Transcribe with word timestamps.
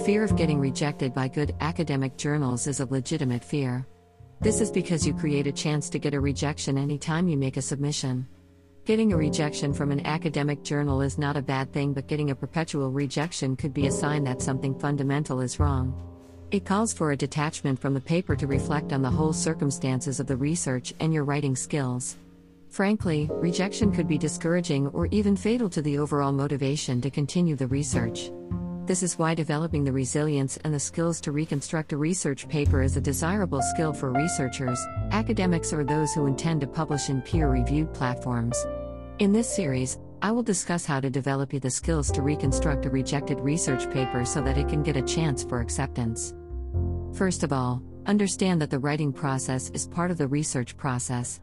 fear 0.00 0.24
of 0.24 0.34
getting 0.34 0.58
rejected 0.58 1.12
by 1.12 1.28
good 1.28 1.54
academic 1.60 2.16
journals 2.16 2.66
is 2.66 2.80
a 2.80 2.86
legitimate 2.86 3.44
fear. 3.44 3.86
This 4.40 4.62
is 4.62 4.70
because 4.70 5.06
you 5.06 5.12
create 5.12 5.46
a 5.46 5.52
chance 5.52 5.90
to 5.90 5.98
get 5.98 6.14
a 6.14 6.20
rejection 6.20 6.78
anytime 6.78 7.28
you 7.28 7.36
make 7.36 7.58
a 7.58 7.62
submission. 7.62 8.26
Getting 8.86 9.12
a 9.12 9.16
rejection 9.16 9.74
from 9.74 9.92
an 9.92 10.06
academic 10.06 10.62
journal 10.62 11.02
is 11.02 11.18
not 11.18 11.36
a 11.36 11.42
bad 11.42 11.70
thing, 11.72 11.92
but 11.92 12.06
getting 12.06 12.30
a 12.30 12.34
perpetual 12.34 12.90
rejection 12.90 13.56
could 13.56 13.74
be 13.74 13.88
a 13.88 13.92
sign 13.92 14.24
that 14.24 14.40
something 14.40 14.78
fundamental 14.78 15.40
is 15.40 15.60
wrong. 15.60 15.94
It 16.50 16.64
calls 16.64 16.94
for 16.94 17.12
a 17.12 17.16
detachment 17.16 17.78
from 17.78 17.92
the 17.92 18.00
paper 18.00 18.34
to 18.36 18.46
reflect 18.46 18.94
on 18.94 19.02
the 19.02 19.10
whole 19.10 19.34
circumstances 19.34 20.18
of 20.18 20.26
the 20.26 20.36
research 20.36 20.94
and 21.00 21.12
your 21.12 21.24
writing 21.24 21.54
skills. 21.54 22.16
Frankly, 22.70 23.28
rejection 23.32 23.92
could 23.92 24.08
be 24.08 24.16
discouraging 24.16 24.86
or 24.88 25.06
even 25.06 25.36
fatal 25.36 25.68
to 25.68 25.82
the 25.82 25.98
overall 25.98 26.32
motivation 26.32 27.02
to 27.02 27.10
continue 27.10 27.54
the 27.54 27.66
research. 27.66 28.30
This 28.90 29.04
is 29.04 29.16
why 29.16 29.36
developing 29.36 29.84
the 29.84 29.92
resilience 29.92 30.56
and 30.64 30.74
the 30.74 30.80
skills 30.80 31.20
to 31.20 31.30
reconstruct 31.30 31.92
a 31.92 31.96
research 31.96 32.48
paper 32.48 32.82
is 32.82 32.96
a 32.96 33.00
desirable 33.00 33.62
skill 33.62 33.92
for 33.92 34.10
researchers, 34.10 34.84
academics, 35.12 35.72
or 35.72 35.84
those 35.84 36.12
who 36.12 36.26
intend 36.26 36.60
to 36.62 36.66
publish 36.66 37.08
in 37.08 37.22
peer 37.22 37.48
reviewed 37.48 37.94
platforms. 37.94 38.66
In 39.20 39.30
this 39.30 39.48
series, 39.48 40.00
I 40.22 40.32
will 40.32 40.42
discuss 40.42 40.84
how 40.84 40.98
to 40.98 41.08
develop 41.08 41.50
the 41.50 41.70
skills 41.70 42.10
to 42.10 42.22
reconstruct 42.22 42.84
a 42.84 42.90
rejected 42.90 43.38
research 43.38 43.88
paper 43.92 44.24
so 44.24 44.42
that 44.42 44.58
it 44.58 44.68
can 44.68 44.82
get 44.82 44.96
a 44.96 45.02
chance 45.02 45.44
for 45.44 45.60
acceptance. 45.60 46.34
First 47.14 47.44
of 47.44 47.52
all, 47.52 47.80
understand 48.06 48.60
that 48.60 48.70
the 48.70 48.80
writing 48.80 49.12
process 49.12 49.70
is 49.70 49.86
part 49.86 50.10
of 50.10 50.18
the 50.18 50.26
research 50.26 50.76
process. 50.76 51.38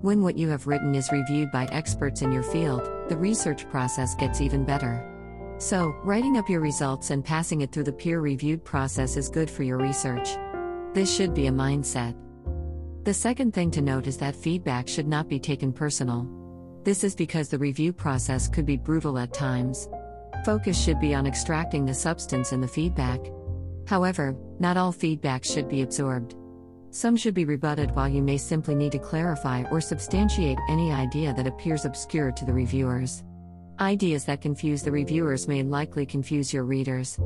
When 0.00 0.22
what 0.22 0.38
you 0.38 0.48
have 0.48 0.66
written 0.66 0.94
is 0.94 1.12
reviewed 1.12 1.52
by 1.52 1.66
experts 1.66 2.22
in 2.22 2.32
your 2.32 2.42
field, 2.42 2.88
the 3.10 3.18
research 3.18 3.68
process 3.68 4.14
gets 4.14 4.40
even 4.40 4.64
better. 4.64 5.12
So, 5.58 5.96
writing 6.04 6.36
up 6.36 6.50
your 6.50 6.60
results 6.60 7.10
and 7.10 7.24
passing 7.24 7.62
it 7.62 7.72
through 7.72 7.84
the 7.84 7.92
peer 7.92 8.20
reviewed 8.20 8.62
process 8.62 9.16
is 9.16 9.30
good 9.30 9.48
for 9.48 9.62
your 9.62 9.78
research. 9.78 10.28
This 10.92 11.14
should 11.14 11.32
be 11.32 11.46
a 11.46 11.50
mindset. 11.50 12.14
The 13.04 13.14
second 13.14 13.54
thing 13.54 13.70
to 13.70 13.80
note 13.80 14.06
is 14.06 14.18
that 14.18 14.36
feedback 14.36 14.86
should 14.86 15.08
not 15.08 15.28
be 15.28 15.38
taken 15.38 15.72
personal. 15.72 16.28
This 16.84 17.04
is 17.04 17.14
because 17.14 17.48
the 17.48 17.58
review 17.58 17.92
process 17.92 18.48
could 18.48 18.66
be 18.66 18.76
brutal 18.76 19.18
at 19.18 19.32
times. 19.32 19.88
Focus 20.44 20.78
should 20.78 21.00
be 21.00 21.14
on 21.14 21.26
extracting 21.26 21.86
the 21.86 21.94
substance 21.94 22.52
in 22.52 22.60
the 22.60 22.68
feedback. 22.68 23.20
However, 23.86 24.36
not 24.58 24.76
all 24.76 24.92
feedback 24.92 25.42
should 25.42 25.70
be 25.70 25.80
absorbed. 25.80 26.34
Some 26.90 27.16
should 27.16 27.34
be 27.34 27.46
rebutted 27.46 27.92
while 27.92 28.08
you 28.08 28.22
may 28.22 28.36
simply 28.36 28.74
need 28.74 28.92
to 28.92 28.98
clarify 28.98 29.64
or 29.70 29.80
substantiate 29.80 30.58
any 30.68 30.92
idea 30.92 31.32
that 31.32 31.46
appears 31.46 31.86
obscure 31.86 32.30
to 32.32 32.44
the 32.44 32.52
reviewers. 32.52 33.22
Ideas 33.80 34.24
that 34.24 34.40
confuse 34.40 34.82
the 34.82 34.90
reviewers 34.90 35.46
may 35.46 35.62
likely 35.62 36.06
confuse 36.06 36.50
your 36.50 36.64
readers. 36.64 37.20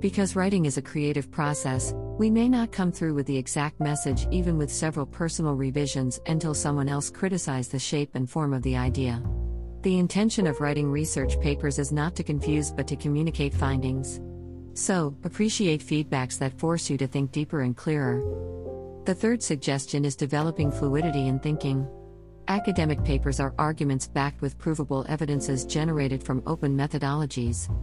Because 0.00 0.34
writing 0.34 0.64
is 0.64 0.76
a 0.76 0.82
creative 0.82 1.30
process, 1.30 1.94
we 2.18 2.28
may 2.28 2.48
not 2.48 2.72
come 2.72 2.90
through 2.90 3.14
with 3.14 3.26
the 3.26 3.36
exact 3.36 3.78
message 3.78 4.26
even 4.32 4.58
with 4.58 4.72
several 4.72 5.06
personal 5.06 5.54
revisions 5.54 6.18
until 6.26 6.54
someone 6.54 6.88
else 6.88 7.08
criticizes 7.08 7.70
the 7.70 7.78
shape 7.78 8.10
and 8.14 8.28
form 8.28 8.52
of 8.52 8.62
the 8.62 8.76
idea. 8.76 9.22
The 9.82 9.96
intention 9.96 10.48
of 10.48 10.60
writing 10.60 10.90
research 10.90 11.40
papers 11.40 11.78
is 11.78 11.92
not 11.92 12.16
to 12.16 12.24
confuse 12.24 12.72
but 12.72 12.88
to 12.88 12.96
communicate 12.96 13.54
findings. 13.54 14.20
So, 14.74 15.16
appreciate 15.22 15.82
feedbacks 15.82 16.36
that 16.38 16.58
force 16.58 16.90
you 16.90 16.98
to 16.98 17.06
think 17.06 17.30
deeper 17.30 17.60
and 17.60 17.76
clearer. 17.76 18.20
The 19.04 19.14
third 19.14 19.40
suggestion 19.40 20.04
is 20.04 20.16
developing 20.16 20.72
fluidity 20.72 21.28
in 21.28 21.38
thinking. 21.38 21.86
Academic 22.52 23.02
papers 23.02 23.40
are 23.40 23.54
arguments 23.58 24.06
backed 24.06 24.42
with 24.42 24.58
provable 24.58 25.06
evidences 25.08 25.64
generated 25.64 26.22
from 26.22 26.42
open 26.46 26.76
methodologies. 26.76 27.74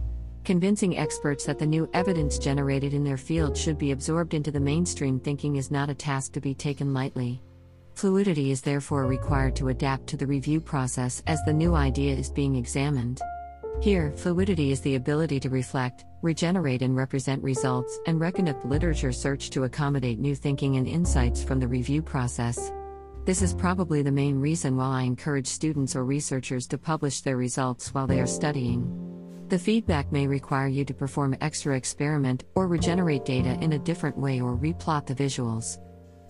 Convincing 0.44 0.96
experts 0.96 1.44
that 1.44 1.58
the 1.58 1.66
new 1.66 1.90
evidence 1.92 2.38
generated 2.38 2.94
in 2.94 3.02
their 3.02 3.16
field 3.16 3.56
should 3.56 3.78
be 3.78 3.90
absorbed 3.90 4.32
into 4.32 4.52
the 4.52 4.60
mainstream 4.60 5.18
thinking 5.18 5.56
is 5.56 5.72
not 5.72 5.90
a 5.90 5.94
task 5.94 6.30
to 6.34 6.40
be 6.40 6.54
taken 6.54 6.94
lightly. 6.94 7.42
Fluidity 7.94 8.52
is 8.52 8.60
therefore 8.60 9.06
required 9.06 9.56
to 9.56 9.70
adapt 9.70 10.06
to 10.06 10.16
the 10.16 10.26
review 10.28 10.60
process 10.60 11.20
as 11.26 11.42
the 11.42 11.52
new 11.52 11.74
idea 11.74 12.14
is 12.14 12.30
being 12.30 12.54
examined. 12.54 13.20
Here, 13.82 14.12
fluidity 14.14 14.70
is 14.70 14.80
the 14.82 14.94
ability 14.94 15.40
to 15.40 15.50
reflect, 15.50 16.04
regenerate, 16.22 16.82
and 16.82 16.94
represent 16.94 17.42
results 17.42 17.98
and 18.06 18.20
reconduct 18.20 18.64
literature 18.64 19.10
search 19.10 19.50
to 19.50 19.64
accommodate 19.64 20.20
new 20.20 20.36
thinking 20.36 20.76
and 20.76 20.86
insights 20.86 21.42
from 21.42 21.58
the 21.58 21.66
review 21.66 22.02
process. 22.02 22.70
This 23.26 23.42
is 23.42 23.52
probably 23.52 24.00
the 24.00 24.10
main 24.10 24.40
reason 24.40 24.76
why 24.76 25.00
I 25.00 25.02
encourage 25.02 25.46
students 25.46 25.94
or 25.94 26.04
researchers 26.04 26.66
to 26.68 26.78
publish 26.78 27.20
their 27.20 27.36
results 27.36 27.92
while 27.92 28.06
they 28.06 28.18
are 28.18 28.26
studying. 28.26 28.96
The 29.48 29.58
feedback 29.58 30.10
may 30.10 30.26
require 30.26 30.68
you 30.68 30.86
to 30.86 30.94
perform 30.94 31.36
extra 31.40 31.76
experiment 31.76 32.44
or 32.54 32.66
regenerate 32.66 33.26
data 33.26 33.58
in 33.60 33.74
a 33.74 33.78
different 33.78 34.16
way 34.16 34.40
or 34.40 34.56
replot 34.56 35.06
the 35.06 35.14
visuals. 35.14 35.78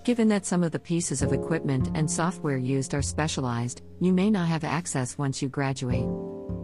Given 0.05 0.27
that 0.29 0.47
some 0.47 0.65
of 0.65 0.73
the 0.73 0.81
pieces 0.81 1.23
of 1.23 1.33
equipment 1.33 1.91
and 1.95 2.11
software 2.11 2.59
used 2.59 2.93
are 2.93 3.03
specialized, 3.03 3.83
you 4.01 4.13
may 4.13 4.29
not 4.29 4.49
have 4.49 4.65
access 4.65 5.17
once 5.17 5.41
you 5.41 5.49
graduate. 5.49 6.09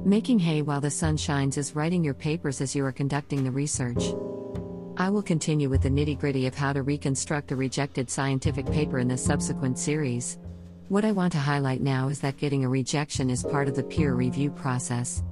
Making 0.05 0.41
hay 0.41 0.63
while 0.63 0.81
the 0.81 0.91
sun 0.91 1.17
shines 1.17 1.57
is 1.57 1.77
writing 1.77 2.03
your 2.03 2.15
papers 2.15 2.61
as 2.61 2.75
you 2.75 2.85
are 2.85 2.93
conducting 2.93 3.45
the 3.45 3.51
research. 3.51 4.13
I 4.99 5.11
will 5.11 5.23
continue 5.23 5.69
with 5.69 5.83
the 5.83 5.91
nitty 5.91 6.19
gritty 6.19 6.47
of 6.47 6.55
how 6.55 6.73
to 6.73 6.83
reconstruct 6.83 7.53
a 7.53 7.57
rejected 7.57 8.09
scientific 8.09 8.65
paper 8.65 8.99
in 8.99 9.09
the 9.09 9.19
subsequent 9.19 9.79
series. 9.79 10.39
What 10.89 11.05
I 11.05 11.13
want 11.13 11.33
to 11.35 11.39
highlight 11.39 11.83
now 11.83 12.09
is 12.09 12.19
that 12.21 12.39
getting 12.39 12.65
a 12.65 12.69
rejection 12.69 13.29
is 13.29 13.43
part 13.43 13.69
of 13.69 13.77
the 13.77 13.83
peer 13.83 14.15
review 14.15 14.51
process. 14.51 15.23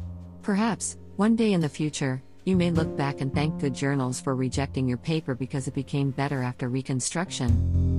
Perhaps, 0.42 0.98
one 1.16 1.34
day 1.34 1.54
in 1.54 1.62
the 1.62 1.68
future, 1.68 2.22
you 2.44 2.56
may 2.56 2.70
look 2.70 2.94
back 2.94 3.22
and 3.22 3.34
thank 3.34 3.58
good 3.58 3.74
journals 3.74 4.20
for 4.20 4.36
rejecting 4.36 4.86
your 4.86 4.98
paper 4.98 5.34
because 5.34 5.66
it 5.66 5.74
became 5.74 6.10
better 6.10 6.42
after 6.42 6.68
reconstruction. 6.68 7.93